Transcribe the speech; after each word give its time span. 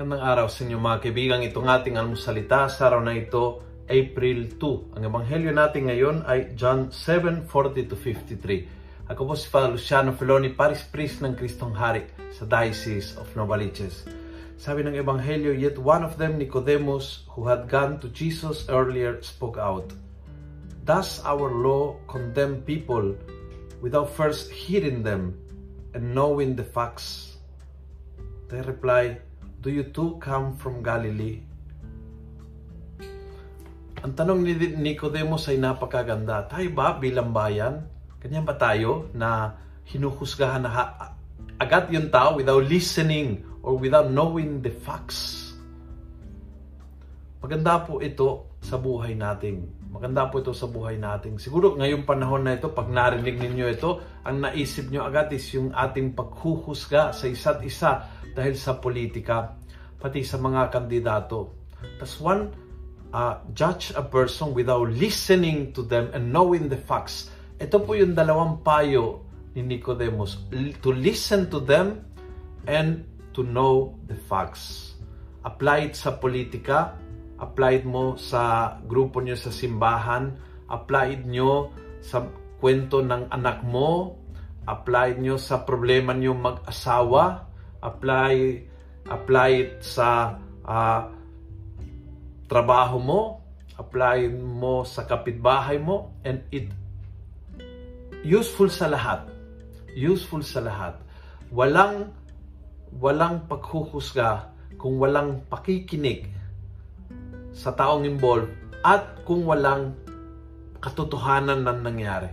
Magandang 0.00 0.32
araw 0.32 0.46
sa 0.48 0.64
inyo 0.64 0.80
mga 0.80 1.00
kaibigan. 1.04 1.44
Itong 1.44 1.68
ating 1.68 2.00
almusalita 2.00 2.72
sa 2.72 2.88
araw 2.88 3.04
na 3.04 3.20
ito, 3.20 3.60
April 3.84 4.48
2. 4.56 4.96
Ang 4.96 5.02
ebanghelyo 5.04 5.52
natin 5.52 5.92
ngayon 5.92 6.24
ay 6.24 6.56
John 6.56 6.88
7:40 6.88 7.84
to 7.84 8.00
53. 8.00 9.12
Ako 9.12 9.28
po 9.28 9.36
si 9.36 9.44
Father 9.52 9.76
Luciano 9.76 10.16
Feloni, 10.16 10.56
Paris 10.56 10.88
Priest 10.88 11.20
ng 11.20 11.36
Kristong 11.36 11.76
Hari 11.76 12.08
sa 12.32 12.48
Diocese 12.48 13.12
of 13.20 13.28
Novaliches. 13.36 14.08
Sabi 14.56 14.88
ng 14.88 14.96
ebanghelyo, 14.96 15.52
yet 15.52 15.76
one 15.76 16.00
of 16.00 16.16
them, 16.16 16.40
Nicodemus, 16.40 17.28
who 17.36 17.44
had 17.44 17.68
gone 17.68 18.00
to 18.00 18.08
Jesus 18.08 18.72
earlier, 18.72 19.20
spoke 19.20 19.60
out. 19.60 19.92
Does 20.88 21.20
our 21.28 21.52
law 21.52 22.00
condemn 22.08 22.64
people 22.64 23.20
without 23.84 24.08
first 24.08 24.48
hearing 24.48 25.04
them 25.04 25.36
and 25.92 26.16
knowing 26.16 26.56
the 26.56 26.64
facts? 26.64 27.36
They 28.48 28.64
reply, 28.64 29.20
Do 29.60 29.68
you 29.68 29.92
too 29.92 30.16
come 30.16 30.56
from 30.56 30.80
Galilee? 30.80 31.36
Ang 34.00 34.16
tanong 34.16 34.40
ni 34.40 34.56
Nicodemus 34.56 35.52
ay 35.52 35.60
napakaganda. 35.60 36.48
Tayo 36.48 36.72
ba 36.72 36.96
bilang 36.96 37.28
bayan? 37.28 37.84
Ganyan 38.24 38.48
ba 38.48 38.56
tayo 38.56 39.12
na 39.12 39.60
hinuhusgahan 39.84 40.64
na 40.64 40.72
agad 41.60 41.92
yung 41.92 42.08
tao 42.08 42.40
without 42.40 42.64
listening 42.64 43.44
or 43.60 43.76
without 43.76 44.08
knowing 44.08 44.64
the 44.64 44.72
facts? 44.72 45.52
Maganda 47.44 47.84
po 47.84 48.00
ito 48.00 48.56
sa 48.64 48.80
buhay 48.80 49.12
natin. 49.12 49.68
Maganda 49.92 50.24
po 50.32 50.40
ito 50.40 50.56
sa 50.56 50.72
buhay 50.72 50.96
natin. 50.96 51.36
Siguro 51.36 51.76
ngayong 51.76 52.08
panahon 52.08 52.48
na 52.48 52.56
ito, 52.56 52.72
pag 52.72 52.88
narinig 52.88 53.36
ninyo 53.36 53.66
ito, 53.68 54.00
ang 54.24 54.40
naisip 54.40 54.88
nyo 54.88 55.04
agad 55.04 55.28
is 55.36 55.44
yung 55.52 55.68
ating 55.76 56.16
paghuhusga 56.16 57.12
sa 57.12 57.24
isa't 57.28 57.60
isa 57.60 58.19
dahil 58.32 58.54
sa 58.56 58.78
politika, 58.78 59.56
pati 60.00 60.24
sa 60.24 60.40
mga 60.40 60.72
kandidato. 60.72 61.54
That's 62.00 62.16
one, 62.20 62.52
uh, 63.12 63.42
judge 63.52 63.92
a 63.96 64.02
person 64.02 64.54
without 64.56 64.88
listening 64.90 65.74
to 65.76 65.82
them 65.84 66.10
and 66.14 66.32
knowing 66.32 66.70
the 66.70 66.78
facts. 66.78 67.28
Ito 67.60 67.84
po 67.84 67.92
yung 67.98 68.16
dalawang 68.16 68.64
payo 68.64 69.26
ni 69.52 69.76
Nicodemus. 69.76 70.48
To 70.80 70.90
listen 70.94 71.50
to 71.52 71.60
them 71.60 72.06
and 72.64 73.04
to 73.34 73.44
know 73.44 73.98
the 74.08 74.16
facts. 74.28 74.94
Apply 75.44 75.90
it 75.90 75.94
sa 75.96 76.16
politika, 76.20 76.96
apply 77.40 77.84
mo 77.88 78.16
sa 78.20 78.76
grupo 78.84 79.24
nyo 79.24 79.36
sa 79.36 79.48
simbahan, 79.48 80.36
apply 80.68 81.20
it 81.20 81.24
nyo 81.24 81.72
sa 82.04 82.28
kwento 82.60 83.00
ng 83.00 83.32
anak 83.32 83.64
mo, 83.64 84.20
apply 84.68 85.16
it 85.16 85.18
nyo 85.20 85.40
sa 85.40 85.64
problema 85.64 86.12
nyo 86.12 86.36
mag-asawa, 86.36 87.49
apply 87.80 88.64
apply 89.08 89.50
it 89.56 89.72
sa 89.80 90.36
uh, 90.64 91.02
trabaho 92.46 92.98
mo, 93.00 93.20
apply 93.80 94.28
mo 94.32 94.84
sa 94.84 95.08
kapitbahay 95.08 95.80
mo, 95.80 96.12
and 96.22 96.44
it 96.52 96.68
useful 98.26 98.68
sa 98.68 98.90
lahat. 98.90 99.24
Useful 99.96 100.44
sa 100.44 100.60
lahat. 100.62 100.94
Walang 101.50 102.14
walang 102.98 103.46
paghuhusga 103.46 104.50
kung 104.74 104.98
walang 104.98 105.46
pakikinig 105.46 106.26
sa 107.54 107.70
taong 107.74 108.02
involved 108.02 108.50
at 108.82 109.22
kung 109.22 109.46
walang 109.46 109.94
katotohanan 110.82 111.62
ng 111.62 111.78
nangyari. 111.84 112.30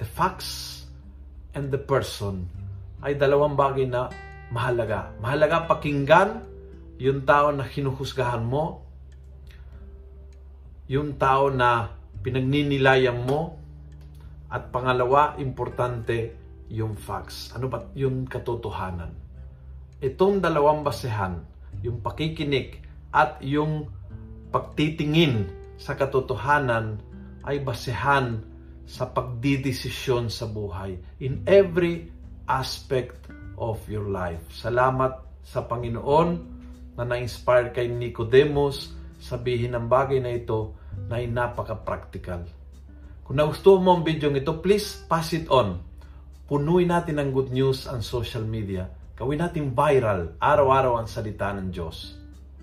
The 0.00 0.08
facts 0.08 0.82
and 1.54 1.70
the 1.70 1.78
person 1.78 2.48
ay 3.04 3.14
dalawang 3.14 3.54
bagay 3.54 3.86
na 3.86 4.08
mahalaga. 4.52 5.16
Mahalaga 5.16 5.64
pakinggan 5.64 6.44
yung 7.00 7.24
tao 7.24 7.50
na 7.50 7.64
hinuhusgahan 7.64 8.44
mo, 8.44 8.84
yung 10.86 11.16
tao 11.16 11.48
na 11.48 11.88
pinagninilayan 12.20 13.24
mo, 13.24 13.56
at 14.52 14.68
pangalawa, 14.68 15.40
importante 15.40 16.36
yung 16.68 16.92
facts. 16.92 17.56
Ano 17.56 17.72
ba 17.72 17.88
yung 17.96 18.28
katotohanan? 18.28 19.16
Itong 20.04 20.44
dalawang 20.44 20.84
basehan, 20.84 21.40
yung 21.80 22.04
pakikinig 22.04 22.84
at 23.16 23.40
yung 23.40 23.88
pagtitingin 24.52 25.48
sa 25.80 25.96
katotohanan 25.96 27.00
ay 27.48 27.64
basehan 27.64 28.44
sa 28.84 29.08
pagdidesisyon 29.08 30.28
sa 30.28 30.44
buhay 30.44 31.00
in 31.24 31.40
every 31.48 32.12
aspect 32.44 33.16
of 33.56 33.82
your 33.88 34.08
life. 34.08 34.42
Salamat 34.52 35.42
sa 35.42 35.66
Panginoon 35.66 36.28
na 36.96 37.04
na-inspire 37.04 37.72
kay 37.72 37.88
Nicodemus 37.88 38.92
sabihin 39.22 39.78
ang 39.78 39.86
bagay 39.86 40.18
na 40.18 40.34
ito 40.34 40.74
na 41.06 41.22
ay 41.22 41.30
napaka-practical. 41.30 42.42
Kung 43.22 43.38
nagustuhan 43.38 43.80
mo 43.86 43.90
ang 43.96 44.02
video 44.02 44.28
ito, 44.34 44.58
please 44.58 45.06
pass 45.06 45.30
it 45.32 45.46
on. 45.46 45.78
Punuin 46.50 46.90
natin 46.90 47.22
ng 47.22 47.30
good 47.30 47.54
news 47.54 47.86
ang 47.86 48.02
social 48.02 48.42
media. 48.42 48.90
Gawin 49.14 49.40
natin 49.40 49.70
viral, 49.72 50.34
araw-araw 50.42 50.98
ang 50.98 51.08
salita 51.08 51.54
ng 51.54 51.70
Diyos. 51.70 52.18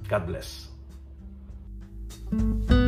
God 0.06 0.24
bless. 0.28 0.68
thank 2.30 2.70
you 2.70 2.79